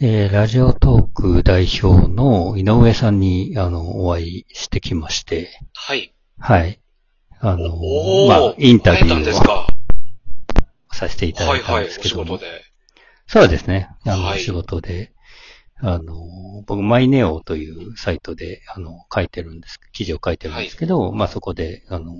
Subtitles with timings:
[0.00, 1.02] えー、ラジオトー
[1.36, 6.12] ク代表の井上さんに、あの、お会いしてきまして、はい。
[6.36, 6.80] はい。
[7.38, 7.68] あの、
[8.26, 9.68] まあ、インタビューをか？
[10.92, 12.24] させていただはいいはい、たんですおけども。
[12.24, 12.64] 仕事で。
[13.28, 13.88] そうですね。
[14.04, 15.12] あの、はい仕事で、
[15.76, 16.16] あの、
[16.66, 22.14] 僕、マイネオというサイトで、あの、書いてるんです、記事を書いてるんですけど、まあ、そこで、あの、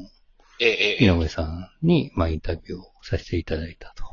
[0.61, 4.04] え、井上さんに、まあ、インタビューをさせていただいたと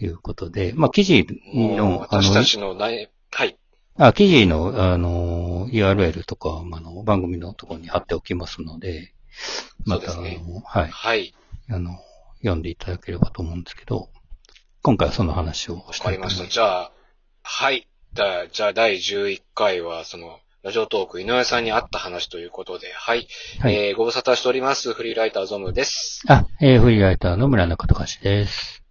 [0.00, 3.58] いうことで、まあ、記事の、あの私た、ちの内、はい。
[3.96, 9.12] あ、記事の、あの、URL とか、あの、番組のところに貼っておきますので、
[9.84, 11.34] また、ねあの、はい、はい。
[11.70, 11.98] あの、
[12.38, 14.08] 読んでいただければと思うんですけど、
[14.82, 16.44] 今回はその話をわしたかりました。
[16.44, 16.90] いと思います。
[16.90, 16.92] じゃあ、
[17.42, 17.88] はい。
[18.12, 23.28] じゃあ、じゃあ第11回は、その、ラジオトーク井上さんに会った話ということで、はい。
[23.60, 23.74] はい。
[23.74, 24.92] えー、ご無沙汰しております。
[24.92, 26.22] フリーライターゾムです。
[26.26, 28.83] あ、えーフリーライターの村中隆です。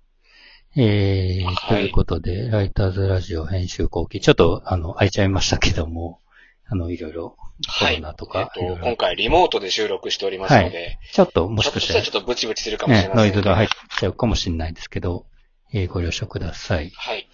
[0.76, 6.20] えーはいということで、ライターズラジオ編集後期、ちょっと、あの、空いちゃいましたけども、
[6.68, 7.36] あの、いろいろ、
[7.80, 7.98] コはい。
[7.98, 13.24] ロナとか、えっと、いろいろ今回リモートで収録しておりますので、ちょっと、もしかしたらちょっとブチブチするかもしれね、ませんが。
[13.24, 15.28] ノイズが入っちゃうかもしれないですけど、
[15.72, 16.92] えーご了承ください。
[16.96, 17.28] はい。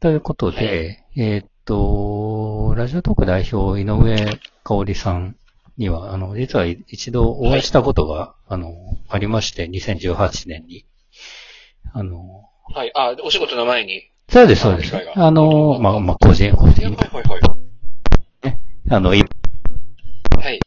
[0.00, 5.36] ということで、えーっと、ラジオトーク代表、井上香織さん
[5.76, 8.74] には、あの、実は一度お会いしたことが、あの、
[9.08, 10.84] ありまして、2018年に。
[11.92, 12.92] あの、はい。
[12.94, 14.10] あ、お仕事の前に。
[14.28, 18.58] そうです、そうですあの、まあ、まあ、個人、個はい人、はいはい。
[18.90, 19.22] あの、い
[20.38, 20.60] はい。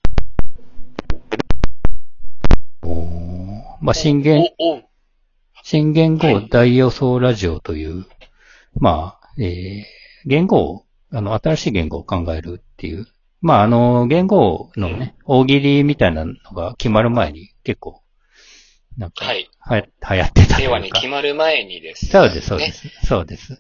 [3.84, 4.82] まあ、新言、お、お、
[5.62, 8.06] 新言語はい大予想ラジオという、
[8.76, 9.84] まあ、えー、
[10.26, 13.08] 言語を、あの、新しい言語を考えるっていう、
[13.42, 18.03] まあ、あの、言語のね、大喜利みたいなのが決まる前に結構、
[18.98, 19.50] なんか、はい。
[19.60, 20.68] はや、流行ってたというか。
[20.68, 22.08] 令和に決まる前にです。
[22.08, 22.72] そうです、そうでね。
[22.72, 22.90] す。
[23.06, 23.60] そうです。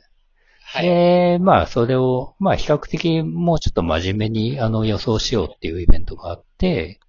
[0.65, 0.85] はい。
[0.85, 6.99] で、まあ、それを、まあ、比較的もうちょっと真面目に、あの、予想しようっていうイベントがあって、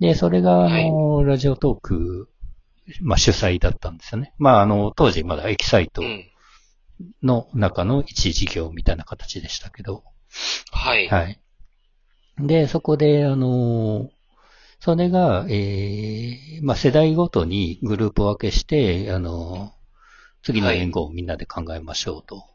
[0.00, 2.28] で、それが、あの、ラジオトーク、
[3.00, 4.34] まあ、主催だったんですよね。
[4.38, 6.28] まあ、あの、当時まだエキサイトうん。
[7.22, 10.04] の中の一事業みたいな形でしたけど、
[10.70, 11.08] はい。
[11.08, 11.40] はい。
[12.38, 14.08] で、そこで、あの、
[14.84, 19.72] それが、えー、まあ、世代ごとにグループ分けして、あの、
[20.42, 22.46] 次の言語をみんなで考えましょうと。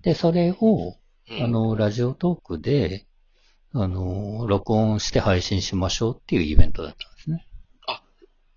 [0.00, 0.96] で、それを、
[1.30, 3.06] うんあ、の、ラジオトークで、
[3.74, 7.44] あの、録音して配信しましょうっていうイベントだったんですね。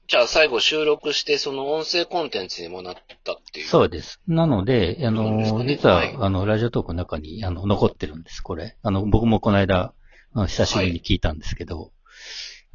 [0.07, 2.95] じゃあ最後収録して、その音声コンテンツにもなっ
[3.25, 3.67] たっていう。
[3.67, 4.21] そうです。
[4.25, 8.77] なので、あの、ね実は、はいあの、ラジオトークの中に、あの、残ってるんです、これ。
[8.81, 9.93] あの、僕もこの間、
[10.33, 11.91] 久しぶりに聞いたんですけど、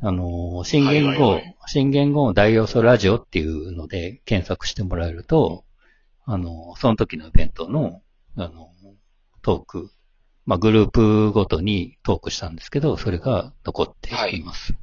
[0.03, 5.65] あの、新言語、はいはいはい新言語大要素ラジオっていうので検索してもらえると、
[6.25, 8.03] あの、その時のイベントの、
[8.37, 8.71] あの、
[9.43, 9.91] トーク、
[10.45, 14.75] まあ、グループごとにトークしたんですけど、それが残っています。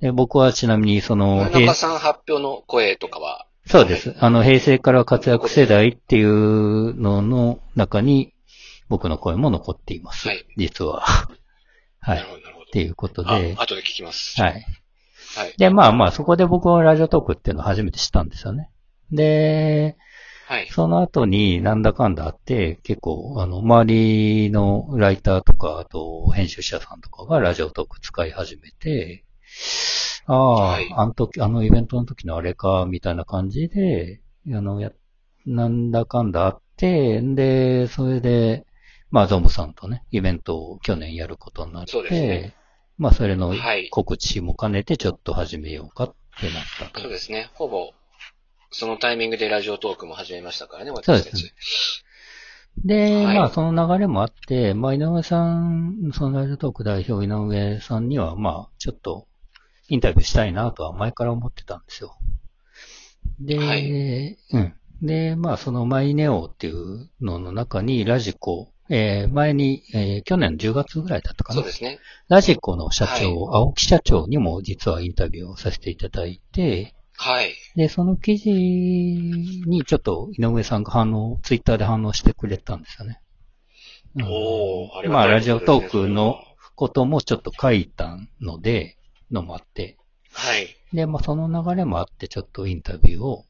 [0.00, 4.14] で僕はちなみに、その、村中さん発表の声とかは、そうです。
[4.18, 8.34] あの、平成から活躍世代っていうのの中に、
[8.88, 10.28] 僕の声も残っています。
[10.28, 11.00] はい実は。
[11.00, 11.28] は。
[12.06, 12.59] ないるほど、なるほど。
[12.70, 14.40] っていうことあで、後で聞きます。
[14.40, 14.64] はい。
[15.36, 15.54] はい。
[15.58, 18.70] で、まあまあ、そこで僕はラジオトークっていうのを初めて知ったんですよね。
[19.10, 19.96] で、
[20.46, 20.68] はい。
[20.68, 29.24] その後になんだかんだあって、結構、あの、周りのライターとか、あと、編集者さんとかがラジオトーク使い始めて、
[30.26, 34.20] ああ、はいあの時、あのイベントの時のあれか、みたいな感じで、
[34.52, 34.92] あの、や、
[35.46, 38.66] なんだかんだあって、で、それで、
[39.10, 42.54] まあ、ゾムさんとね、イベントを去年やることになって、そうですね
[43.00, 47.00] まあ、それのはい告知も兼ねてちょっと始めようかってなったと。
[47.00, 47.48] そうですね。
[47.54, 47.94] ほぼ、
[48.70, 52.04] そのタイミングでラジオトークも始めましたからね、そう私たですねち。
[52.84, 59.26] で、はいまあ、その流れもあって、まあ、井上さん、そのラジオトーク代表井上さんには、まあ、ちょっと、
[59.88, 62.18] インタビューしたいなとは前から思ってたんですよ。
[63.40, 64.74] で、はいうん。
[65.00, 71.64] で、まあ、そのマイネオっていうのの中に、ラジコ、えー前に、えー去年10月ぐらいだったかなそう。
[71.64, 71.98] ですね。
[72.28, 77.54] ラジコの社長、青木社長にも実はインタビューをさせていただいて、はい。
[77.76, 83.20] で、その記事にちょっと井上さんが反応、ツイッターで反応してくれたんですよね。
[84.16, 86.40] うんおー、ありがまあ、ラジオトークの
[86.74, 88.96] こともちょっと書いたので、
[89.30, 89.98] のもあって。
[90.32, 90.66] はい。
[90.92, 93.44] で、まあ、その流れもあって、ちょっとインタビューを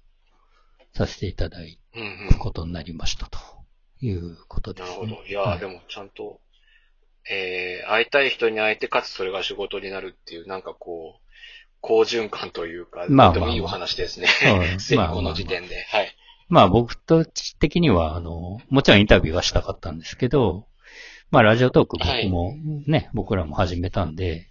[0.92, 2.38] させていただいうんうんく。
[2.38, 3.38] ことになりましたと
[4.02, 4.96] いうことです、ね。
[4.96, 5.28] なるほど。
[5.28, 6.40] いやー、はいでもちゃんと、
[7.30, 11.30] えー、会いたい人に会えて、かつそれが仕事になるっていう、なんかこう、
[11.80, 14.26] 好循環というか、まあとてもいいお話ですね。
[14.78, 15.82] すでに まあこの時点で。
[15.90, 16.14] はい。
[16.48, 17.24] まあ僕と
[17.58, 20.66] 的には、あの、もちろんインタビューはしたかったんですけど、
[21.30, 22.54] まあラジオトーク僕も
[22.86, 24.50] ね、僕らも始めたんで、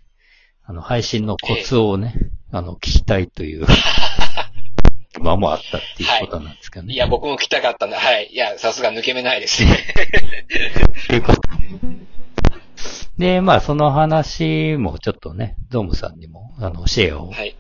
[0.64, 2.16] あの、配信のコツをね、
[2.52, 3.66] あの、聞きたいという、
[5.20, 6.94] まもあったっていうことなんですかね。
[6.94, 8.30] いや、僕も聞きたかったんで、はい。
[8.32, 9.78] いや、さすが抜け目ないですね。
[11.08, 11.42] ということ。
[13.18, 17.56] で、まあ、その話もちょっとね、ゾームさんにも、あの、シェアを、はい。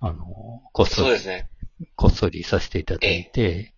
[0.00, 0.24] あの、
[0.72, 1.48] こっそり、そうですね。
[1.94, 3.72] こっそりさせていただいて、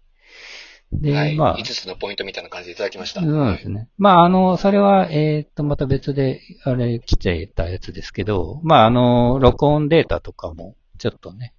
[0.93, 1.37] で、はい。
[1.37, 3.23] まあ、5つのポイントみたいな感じでいただきました。
[3.23, 3.89] そうですね。
[3.99, 11.55] まあ、あの、それは、えーっと、また別で、あれ、来てたやつですけど、まあ、あの、録音データとかも、ちょっとね、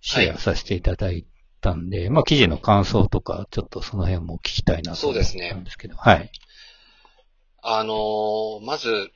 [0.00, 1.26] シェアさせていただい
[1.60, 6.30] たんで、まあ、記事の感想とか、ちょっとその辺も聞きたいなと思うんですけど、はい。
[7.62, 9.10] あのーまず、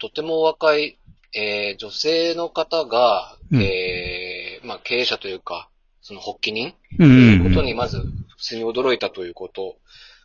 [0.00, 0.98] とてもお若い、
[1.34, 5.68] えー女性の方が、うんえーまあ、経営者というか、
[6.00, 9.76] その発起人うんといううんことにまず、普通に驚いたということ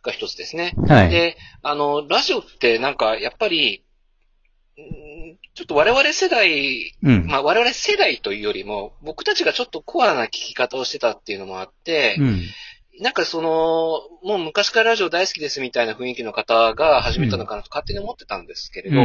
[0.02, 0.74] が一つですね。
[0.86, 1.10] はい。
[1.10, 3.84] で、あの、ラジオってなんか、やっぱり、
[5.54, 7.26] ちょっと我々世代、うん。
[7.26, 12.42] まあ我々世代というよりも、僕たちがちょっとコアな聞き方をしてたっていうのもあって、うん。
[13.00, 18.96] なんかその、もう昔からラジオ大好きですみたいな雰囲気の方が始めたのかなと勝手に思ってたんですけれど。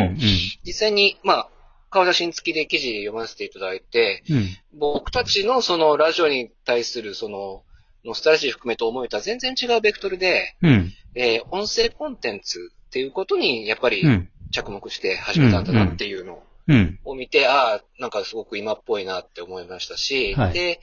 [0.66, 1.50] 実際に、まあ、
[1.90, 4.58] 顔写真付きで記事読ませていただいて、うん。
[4.78, 7.64] 僕たちのそのラジオに対するその、
[8.04, 10.94] ノスタルジー含めと思えとは全然違うベクトルで、うん。
[11.16, 14.30] えー音声コンテンツっていうことにやっぱりうん。
[14.52, 17.00] 着目して始めたんだなっていうのうん。
[17.04, 20.54] を見て、ああ、なんかすごく今っぽいなって思いましたし、はい。
[20.54, 20.80] で、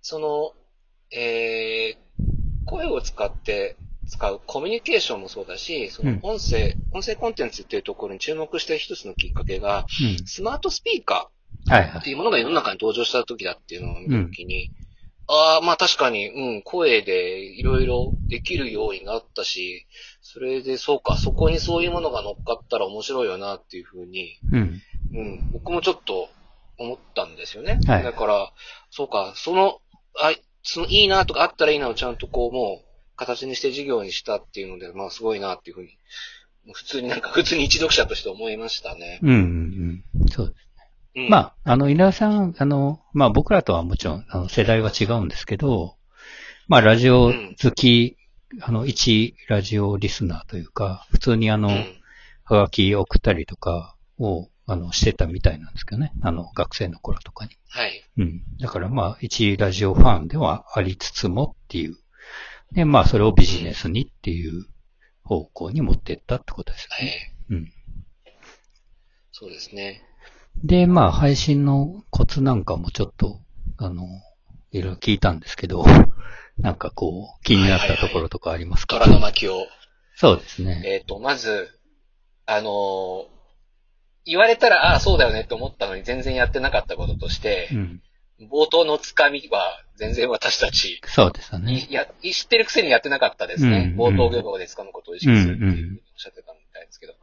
[0.00, 0.52] その、
[1.10, 2.04] えー
[2.66, 3.76] 声を使って
[4.08, 9.86] 使うコミュニケーションもそうだし、その音声、音声コンテンツっていうところに注目した一つのきっかけが、
[10.26, 11.30] スマートスピーカ。
[11.66, 14.70] ーっていうものが世の中に登場した時だっていうのを見た時に、
[15.26, 19.86] ああ、まあ確かに、うん、声でいろいろできるようになったし、
[20.20, 24.82] それでそうか、そこにそういうものが乗っかったら面白いよなっていうふうに、うん。
[25.14, 26.28] うん、僕もちょっと
[26.78, 27.78] 思ったんですよね。
[27.86, 28.52] はいだから、
[28.90, 29.80] そうか、その、
[30.18, 35.98] あ、そのいいなとかあったらいいなをちゃんとこうもう形にして事業にしたっていうので、まあすごいなっていうふうに、
[36.72, 39.20] 普通になんか普通に一読者として思いましたね。
[39.22, 39.30] うん。
[39.30, 40.28] うん。
[40.28, 40.73] そうです。
[41.16, 45.96] うん、まあ、あの、稲田さん、あの、まあ僕らとはもちろん、あの、世代は違うんですけど、
[46.66, 47.32] まあラジオ
[47.62, 48.16] 好き、
[48.60, 51.74] あの、一ラジオリスナーというか、普通にあの、うん、
[52.44, 56.12] はがき送ったりとかを、あの、してたみたいなんですけどね。
[56.22, 57.52] あの、学生の頃とかに。
[57.68, 58.02] はい。
[58.16, 58.42] うん。
[58.58, 61.96] だからまあ、一ラジオファンではありつつもっていう。
[62.72, 64.66] で、まあ、それをビジネスにっていう
[65.22, 67.34] 方向に持っていったってことですよはいね。。
[67.50, 67.72] うん。
[69.32, 70.02] そうですね。
[70.62, 73.40] で、まあ、配信のコツなんかもちょっと、
[73.76, 74.06] あの、
[74.70, 75.84] いろいろ聞いたんですけど、
[76.58, 79.66] なんかこう、気になったところとかありますか、虎の巻を。
[80.16, 80.82] そうですね。
[80.84, 81.80] えっ、と、まず、
[82.46, 83.34] あのー
[84.26, 88.02] 言われたら、ああ、そうだよねって思ったのに全然やってなかったこととしてう、ん。
[88.50, 91.86] 冒頭のつかみは全然私たち、そうですよね。
[91.88, 93.94] いや、知ってるくせにやってなかったですね。
[93.96, 97.14] うん冒頭漁業で掴むことを意識するっていうおっしゃってたみたいですけど。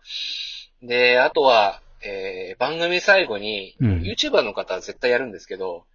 [0.83, 5.85] で、あとは、えー、番組最後に、うん YouTuber の方は絶対やるんですけど、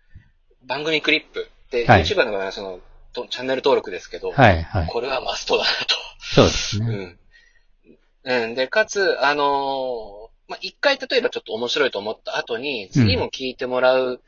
[0.66, 1.48] 番組クリップ。
[1.70, 2.80] で、はい YouTuber の方はその、
[3.12, 4.86] とチャンネル登録ですけど、はい、はい。
[4.88, 5.70] これはマストだな
[6.18, 6.84] そうですと。
[6.84, 7.18] ね。
[8.24, 8.42] うん。
[8.44, 8.54] うん。
[8.54, 14.20] で、かつ、あのーまあ、一回例えばちょっと面白いと思った後に、次も聞いてもらう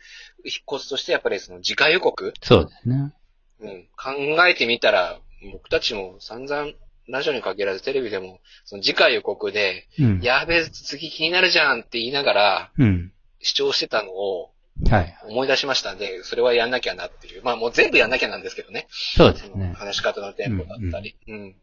[0.64, 3.12] コツとして、やっぱりその次回予告そうですね。
[3.60, 5.18] うん、考えてみたら、
[5.52, 6.72] 僕たちも散々、
[7.08, 10.20] ラジオに限らずテレビでも、その次回予告で、うん。
[10.20, 13.12] やべえ、次気になるじゃんって言いながら、うん。
[13.40, 14.52] 視聴してたのを
[14.88, 15.18] はい。
[15.28, 17.42] 思い出しましたんで、それはやんなきゃなっていう。
[17.42, 18.86] まあもう全部やんなきゃなんですけどね。
[18.90, 19.72] そうですね。
[19.76, 21.16] 話し方のテンポだったり。
[21.26, 21.56] うん。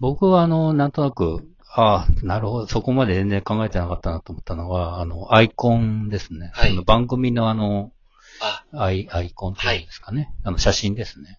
[0.00, 6.50] 僕はあの、なんとなく、ああ、なるほど、そこまで全然考えてなかったなと思ったのは、あの、アイコンですね。
[6.54, 7.92] はいあの番組のあの、
[8.40, 10.34] あ、アイ、アイコンっていうんですかね。
[10.42, 11.38] あの、写真ですね。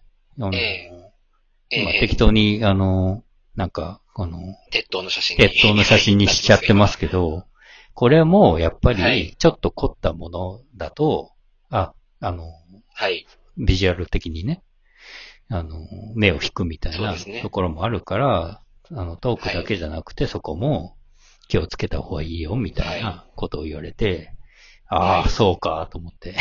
[0.52, 1.07] ええま
[1.70, 3.24] あ、え適当に、あの、
[3.56, 4.38] なんか、この、
[4.70, 5.48] 鉄塔の写真に。
[5.48, 7.44] 鉄塔の写真にしちゃってますけど、
[7.94, 9.24] これも、やっぱはい。
[9.24, 11.32] り、ちょっと凝ったものだと、
[11.70, 12.52] あ、あの、
[12.94, 13.26] はい。
[13.56, 14.62] ビジュアル的にね、
[15.48, 20.96] あの、目を引くみたいなところもあるから、あの、トークだけじゃなくて、そこも
[21.48, 24.32] 気をつけた方がいいよ、みたいなことを言われて、
[24.88, 25.28] ああ、はい。
[25.28, 26.36] そうか、と思って。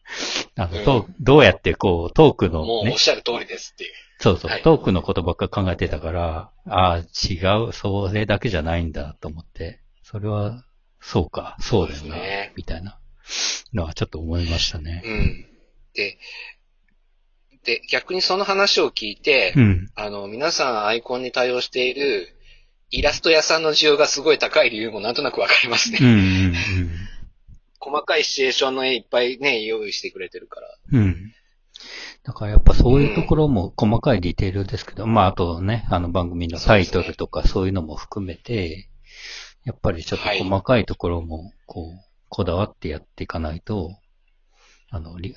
[0.56, 0.84] あの、うん。
[0.84, 2.66] トークどうやってこう、トークのね。
[2.66, 3.92] もうおっ、しゃる通りですっていう。
[4.18, 7.36] そうそう、はいトークのことばっか考えてたから、ああ、違
[7.68, 10.64] う、それだけじゃないんだと思って、それは、
[11.00, 12.98] そうか、そうだよねみたいな
[13.74, 15.02] のはちょっと思いましたね。
[15.04, 15.46] うん。
[15.94, 16.18] で、
[17.64, 19.90] で、逆にその話を聞いて、うん。
[19.96, 22.28] あの、皆さんアイコンに対応している
[22.90, 25.98] イラスト屋さんの需要がすごい高い理由もなんとなくわかりますね。
[26.00, 26.08] うん。
[26.08, 26.54] うん。
[27.80, 30.68] 細かいシチュエーションの絵いっぱいね、用意してくれてるから。
[30.92, 31.32] うん。
[32.26, 32.32] うん。
[32.32, 38.88] だからやっぱそういうところも細かいディテールですけど、まああとね、あの番組のタイトルとかそういうのも含めて、
[39.64, 43.96] やっぱりちょっと細かいところも、こう、こだわってやっていかないと、
[44.90, 45.34] あの、リ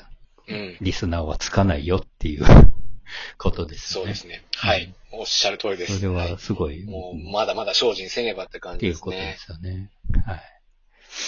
[0.48, 0.78] うん。
[0.82, 2.46] リスナーはつかないよっていう
[3.38, 4.02] ことですね。
[4.02, 4.44] そうですね。
[4.56, 4.94] はい。
[5.12, 5.98] おっしゃる通りです。
[5.98, 9.38] それはすごい、もう、まだまだ精進せねばって感ってじですねいうことで。
[9.38, 9.92] すよね。
[10.26, 10.42] はい。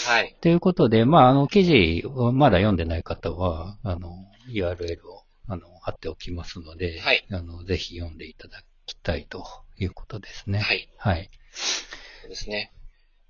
[0.06, 0.38] はい。
[0.42, 4.16] ということで、まあ、あの、記事をまだ読んでない方は、あの、
[4.54, 9.46] URL を、あの、貼っておきますので、はいあの、ぜひ読んでいただきたいと
[9.78, 10.60] いうことですね。
[10.60, 10.90] はい。
[10.98, 11.30] はい。
[11.52, 12.72] そうですね。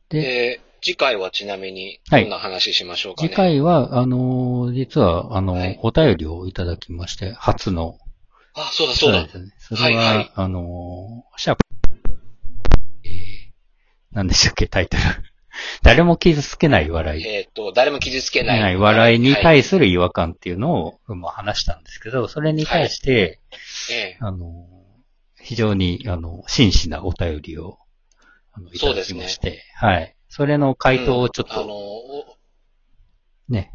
[0.09, 3.29] で、で、次回はちなみに、はいどんな話しましょうかね？
[3.29, 7.97] 次回は、あの、実は、あの、はいお便りをいただきまして、初の。
[8.53, 9.23] あ、そうだそうだ。
[9.23, 9.53] ですね。
[9.59, 11.61] それは、はいはいあの、シャープ、
[13.05, 13.11] えー、
[14.11, 15.03] 何でしたっけ、タイトル。
[15.83, 17.27] 誰も傷つけない笑い。
[17.27, 18.75] えっ、と、誰も傷つけない。
[18.75, 23.39] 笑いにはい対する違和感っていうのを、まあ、話したんですけど、それに対して、
[23.91, 24.67] ええあの、
[25.41, 27.77] 非常に、あの、真摯なお便りを、
[28.53, 30.15] あの、いただきまして、はい。
[30.29, 32.37] それの回答をちょっうんあの、
[33.49, 33.73] ね、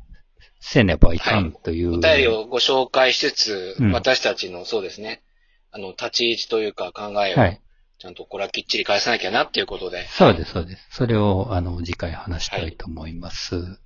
[0.61, 1.99] せねばいかんという。
[1.99, 5.23] お便りをご紹介しつつ、うん私たちのそうですね、
[5.71, 7.61] あの、立ち位置というか考えを、はい。
[7.99, 10.07] ちゃんとこれはきっちり返さなきゃなっていうことで。
[10.09, 10.87] そうです、そうです。
[10.91, 13.81] それを、あの、次回話したいと思います。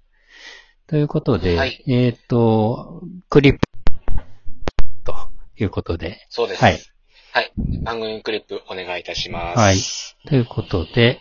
[0.88, 3.60] ということで、はいえっ、と、クリップ、
[5.04, 5.14] と
[5.56, 6.64] いうことで、そうです。
[6.64, 6.80] はい。
[7.32, 7.52] はい。
[7.82, 9.58] 番組クリップお願いいたします。
[9.58, 10.28] はい。
[10.28, 11.20] ということで、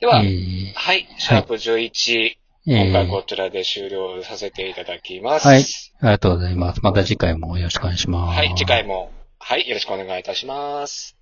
[0.00, 1.08] では、えーはい。
[1.18, 5.46] シャープ11、え今回ーこちらで終了させていただきます。
[5.46, 5.60] はい。
[5.60, 6.80] ありがとうございます。
[6.82, 8.36] また次回もよろしくお願いします。
[8.36, 8.54] はい。
[8.56, 9.68] 次回も、はい。
[9.68, 11.17] よろしくお願いいたします。